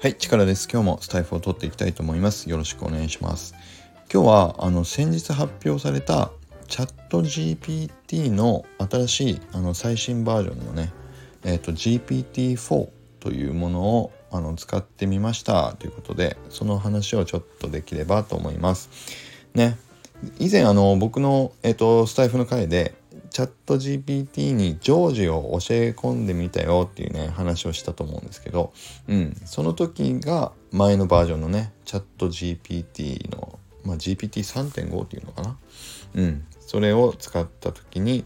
[0.00, 0.68] はい、力です。
[0.72, 2.48] 今日もスタイフを取っていきたいと思います。
[2.48, 3.52] よろしくお願いします。
[4.12, 6.30] 今日は、あの、先日発表された
[6.68, 10.92] チャット GPT の新しい、あの、最新バージョンのね、
[11.42, 12.88] えっ、ー、と、GPT-4
[13.18, 18.90] というものを、あの、使ってみましたということで、その話をちょっとできればと思います。
[19.54, 19.78] ね。
[20.38, 22.94] 以前、あの、僕の、えっ、ー、と、スタイフの回で、
[23.30, 28.72] チャット GPT に常時を教え込んでみたよっていうね話をしたと思うんですけど、
[29.08, 35.56] うん、その時が前のバージョンのねチャット GPT の、まあ、GPT3.5 っていうのかな、
[36.14, 38.24] うん、それを使った時に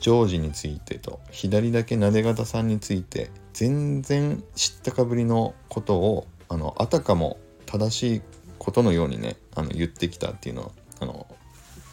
[0.00, 8.22] 常時についてと左だけなで方さんについて全然知ったかぶりのことをあのあたかも正しい
[8.58, 11.26] ことのようにねあの言ってきたっていうのをあの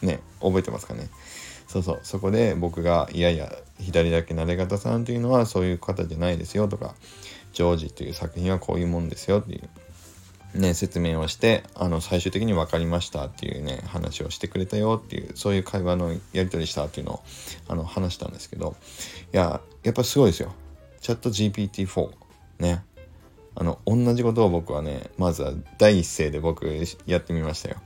[0.02, 1.10] ね覚えてますかね。
[1.72, 6.96] そうそうそこで僕が「いやいや左だけなで方さんというのはそういう方じゃないですよ」とか
[7.54, 9.70] 「ジョージ」という作品はこういうもんですよっていう
[10.54, 17.24] ね、説明をしてあの最終的に分かりましたっていうね話をしてくれたよっていうそういう会話のやり取りしたっていうのを
[17.70, 18.76] あの話したんですけど
[19.34, 20.52] いややっぱすごいですよ。
[21.00, 22.12] チャット GPT-4
[22.60, 22.84] ね。
[23.56, 26.68] あの同じことを僕はねまずは第一声で僕
[27.06, 27.78] やってみましたよ。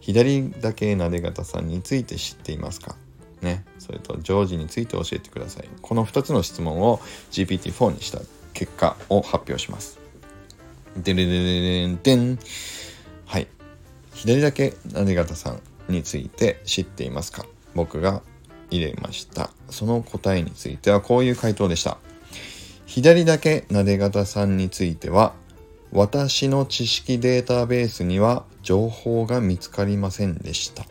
[0.00, 2.94] 左だけなで方さんについて知っていますか？
[3.42, 5.68] ね、それと常時について教えてください。
[5.82, 8.20] この2つの質問を GPT-4 にした
[8.54, 9.98] 結果を発表します。
[10.96, 12.38] でれれれれんてん。
[13.26, 13.46] はい。
[14.14, 15.60] 左だけなで方さん
[15.92, 17.44] について知っていますか？
[17.74, 18.22] 僕が
[18.70, 19.50] 入れました。
[19.68, 21.98] その答えについてはこういう回答でした。
[22.86, 25.34] 左だけなで方さんについては、
[25.92, 30.84] 私の知識データベースには情報が見つかりませんでした。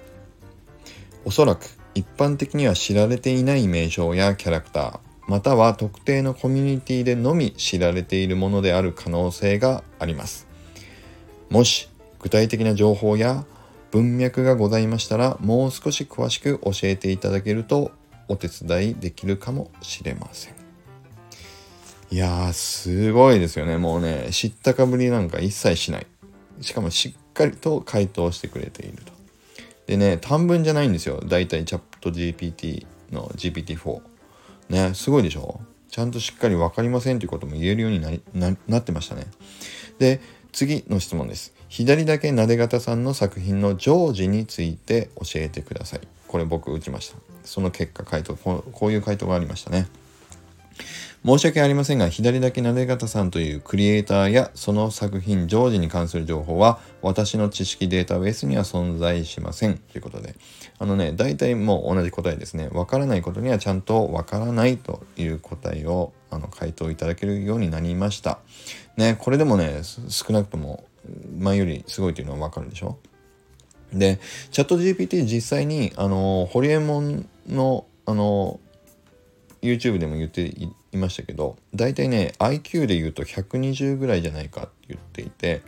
[1.25, 10.47] おそらく一般的には知られていない名称やキャラクターまたは特定のコミュニティでのみ知られているものである可能性があります。
[11.49, 13.45] もし具体的な情報や
[13.91, 17.91] 文脈がございましたらもう少し詳しく教えていただけると
[18.27, 20.55] お手伝いできるかもしれません。
[22.11, 23.77] いやーすごいですよね。
[23.77, 26.07] もうね知ったかぶりなんか一切しない。
[26.61, 29.14] しかもしっかりと回答してくれていると。
[29.87, 31.21] でね、短文じゃないんですよ。
[31.25, 34.01] だいたいチャット GPT の GPT-4。
[34.69, 35.59] ね、すごいでしょ？
[35.89, 39.27] ちゃんとしっかり分かりませんということも言えるようになななってましたね。
[39.99, 40.19] で、
[40.51, 41.53] 次の質問です。
[41.69, 46.01] 左だけなで方さんの作品の常時について教えてください。
[46.27, 47.17] これ僕打ちました。
[47.43, 49.87] その結果回答こういう回答がありましたね。
[51.25, 59.79] 申し訳ありませんが、左だけなで方さんというクリエイターやその作品常時に関する情報は私の知識データベースには存在しません。
[59.79, 60.35] ということで、
[60.77, 62.69] あのね、大体もう同じ答えですね。
[62.71, 68.37] わからないことにはちゃんとわからないという答えをあの回答いただけるようになりました。
[68.95, 70.85] ね、これでもね、少なくとも
[71.39, 72.99] 前よりすごいというのはわかるでしょ？
[73.91, 74.19] で、
[74.51, 78.59] チャット GPT 実際に、あの、ホリエモンの、あの、
[79.61, 80.53] YouTube でも言って
[80.95, 85.61] ましたけど大体ね IQ で言うと120ぐらいじゃないかって言っていて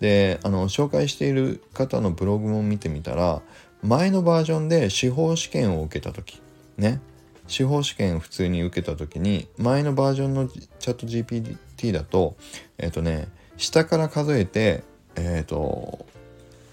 [0.00, 3.42] であの紹介している方のブログも見てみたら
[3.82, 6.40] 前のバージョンで司法試験を受けた時
[6.76, 7.00] ね
[7.46, 12.36] 司法試験普通に受けた時に前のバージョンのチャット GPT だと
[12.78, 14.84] えっ、ー、とね下から数えて
[15.16, 16.06] えっ、ー、と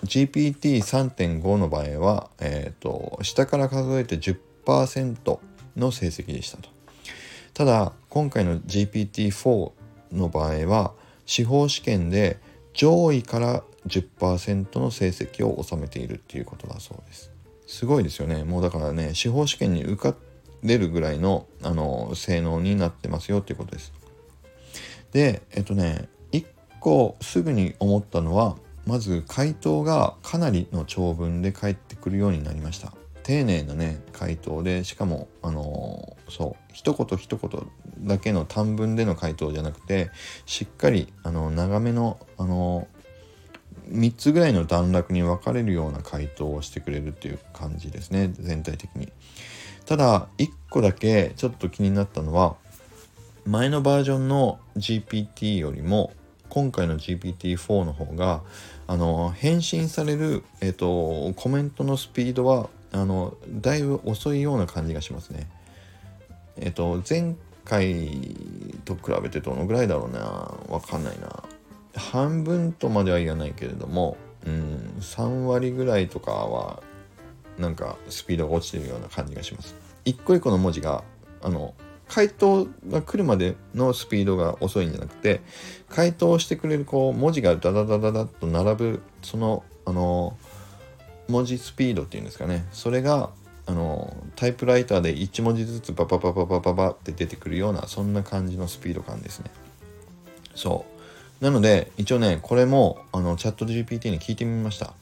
[0.05, 5.39] GPT3.5 の場合は、えーと下から数えて10%
[5.75, 6.78] の成績でしたと。
[7.59, 9.71] ただ今回の GPT-4
[10.13, 10.93] の場合は
[11.25, 12.39] 司法試験で
[12.71, 17.33] 上位から10%の成績を収めているっていうことだそうです。
[17.67, 18.45] すごいですよね。
[18.45, 20.15] もうだからね、司法試験に受か
[20.63, 23.91] れるぐらいのあの性能になってますよっていうことです。
[25.11, 26.45] で、えっとね、1
[26.79, 28.55] 個すぐに思ったのは、
[28.85, 32.93] まず回答がかなりの長文で返ってくるようになりました。
[33.23, 36.63] 丁寧なね回答でしかもあのそう。
[36.73, 40.11] 一言一言だけの短文での回答じゃなくて
[40.45, 42.87] しっかりあの長めのあの
[43.89, 48.31] 3つぐらいの段落に分かれるような回答をしてくれるっていう感じですね。
[48.33, 49.11] 全体的に。
[49.85, 52.55] ただ1個だけちょっと気になったのは
[53.45, 56.13] 前のバージョンの GPT よりも
[56.49, 58.43] 今回の GPT-4 の方が
[58.85, 65.47] あの返信される、えーとコメントのスピードはあのだいぶ遅いような感じがしますね。
[66.61, 67.35] えっと前
[67.65, 68.35] 回
[68.85, 70.19] と比べてどのぐらいだろうな
[70.67, 71.43] わかんないな。
[71.95, 76.81] 半分とまでは言わないけれども、うん、3割ぐらいとかは
[77.57, 79.75] なんかスピードが落ちてるような感じがします。
[80.05, 81.03] 一個一個の文字が
[81.41, 81.73] あの
[82.07, 85.41] 回答が来るまでのスピードが遅いんじゃなくて
[85.87, 90.35] 回答してくれるこう文字がダダダダダッと並ぶそのあの
[91.27, 93.29] 文字スピードっていうんですかねそれが
[93.69, 99.51] あのタイプライターで1文字ずつパパパパパパパって出てくるようなそんな感じのスピード感ですね。
[100.55, 100.85] そ
[101.39, 101.43] う。
[101.45, 104.93] なので一応ねこれもあのチャット GPT に聞いてみました。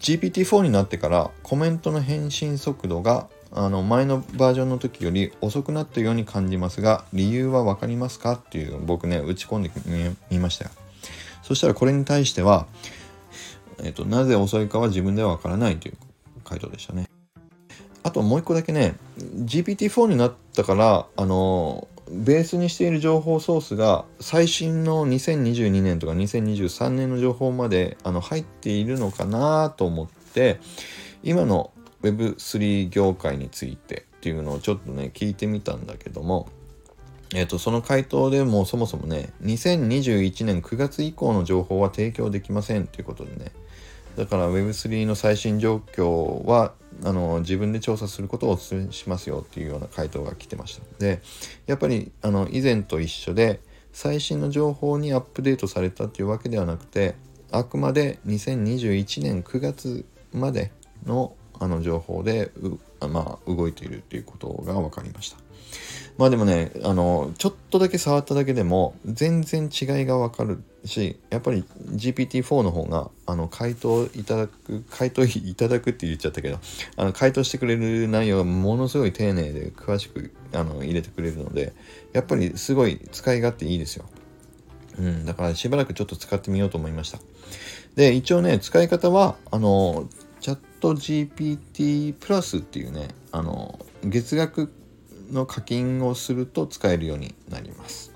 [0.00, 8.32] GPT-4 になってからコメントの返信速度があの前のバージョンの時より遅くなったように感じますが理由は分かりますか？
[8.32, 9.70] っていう僕ね打ち込んで
[10.30, 10.70] みましたよ。
[11.42, 12.66] そしたらこれに対しては、
[13.82, 15.96] えっと、なぜ遅いかは自分では分からないという
[16.42, 17.10] 回答でしたね。
[18.06, 30.60] あともう一個だけね GPT-4 になったからあのベースにしている情報ソースが最新の2022年とか2023年の情報まであの入っているのかなと思って
[31.24, 31.72] 今の
[32.02, 36.48] Web3 業界についてっていうのをちょっとね聞いてみたんだけども
[37.34, 43.50] えっ、とその回答でもそもそもね2021年9月以降の情報は提供できませんということでね
[44.16, 46.72] だから Web3 の最新状況は
[47.04, 51.20] あの自分で調査することをお勧めしますよっていうような回答が来てましたで
[51.66, 53.60] やっぱりあの以前と一緒で
[53.92, 57.14] 最新の情報にアップデートされたっていうわけではなくて
[57.52, 60.72] あくまで2021年9月まで
[61.04, 62.50] のあの情報で
[63.00, 65.38] まあ、動いているっていうことが分かりました。
[66.18, 76.58] まあでもね、あの、ちょっとだけ触っただけでも全然違いがわかるし、やっぱり GPT-4 の方が、あの、回答いただく、回答いただくって言っちゃったけど、
[76.96, 81.74] あの、回答してくれる内容がものすごい丁寧で詳しく、あの、入れてくれるので、
[82.14, 84.06] やっぱりすごい使い勝手いいですよ。
[84.98, 87.18] うん、だからしばらくちょっと使ってみようと思いました。
[87.94, 90.08] で、一応ね、使い方は、あの、
[90.40, 94.72] チャット GPT プラスっていうね、あの、月額
[95.30, 98.12] の課金をすると使えるようになります。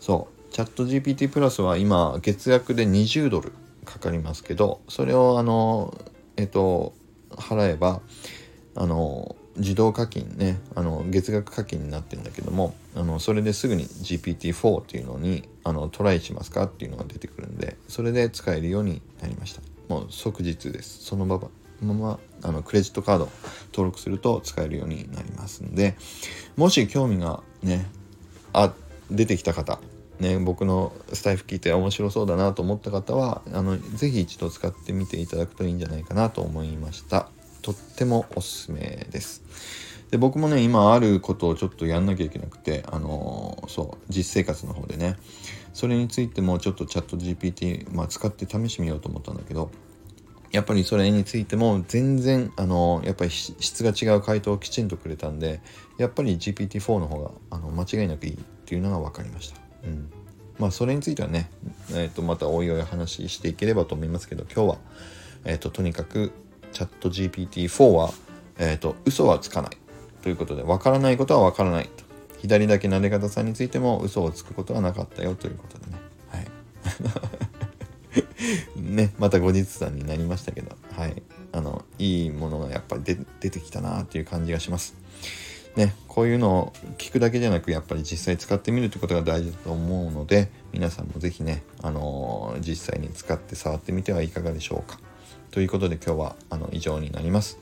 [0.00, 0.38] そう。
[0.52, 3.52] チャット GPT プラスは今月額で20ドル
[3.84, 5.96] かかりますけどそれをあの
[6.36, 6.94] えっと
[7.30, 8.00] 払えば
[8.74, 19.62] あの自動課金ねあの月額課金になってるんだけどもあのそれですぐに GPT-4 っていうのにあのトライしますかっていうのが出てくるんでそれで使えるようになりました。
[19.88, 21.04] もう即日です。
[21.04, 21.48] そのまま。
[21.82, 23.28] ままあのクレジットカード
[23.72, 25.96] 登録すると使えるようになりますんで
[26.56, 27.86] もし興味がね
[28.52, 28.72] あ
[29.10, 29.80] 出てきた方
[30.20, 37.28] ね僕のスタイフ聞いて面白そうだなと思った方はあのぜひ一度使ってみていただくといいんじゃないかなと思いました。
[37.62, 39.42] とってもおすすめです。
[40.10, 45.16] で僕もね今あることをちょっとやんなきゃいけなくてあのー、そう実生活の方でね
[45.74, 49.70] それについてもちょっとチャット GPT、まあ、使って試してみようと思ったんだけど
[50.50, 55.60] やっぱりそれについても全然あのやっぱり質が違う回答をきちんとくれたんで
[55.98, 59.60] やっぱり GPT-4 の方があの間違いなくいいっていうのが分かりました。
[59.84, 60.10] うん。
[60.58, 61.50] まあそれについてはね、
[61.90, 64.78] えー、とまたおいおい話していければと思いますけど今日は、
[65.44, 66.32] えー、ととにかく
[66.72, 68.10] チャット GPT-4 は、
[68.58, 69.70] えー、と嘘はつかない
[70.22, 72.08] ということで分からないことは分からないと。
[72.38, 75.92] 左だけなで方さんについても嘘をつくことはなかったよということでね。
[76.30, 76.46] はい。
[78.76, 81.22] ね、また後日談になりましたけど、はい。
[81.52, 83.02] あの、いいものがやっぱり
[83.40, 84.94] 出てきたなっていう感じがします。
[85.76, 94.98] ね、こういうのを聞くだけじゃなく、やっぱり実際使ってみるってことが大事だと思うので、皆さんも是非ね、あのー、実際に使って触ってみてはいかがでしょうか。
[95.50, 97.58] ということで今日はあの以上になります。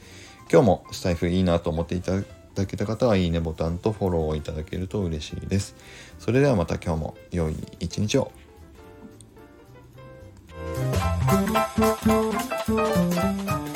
[0.50, 2.12] 今日もスタイフいいなと思っていた
[2.54, 5.74] だけた方はいいねボタンとフォローをいただけると嬉しいです。
[6.18, 8.32] それではまた今日も良い一日を。
[11.56, 13.75] うん。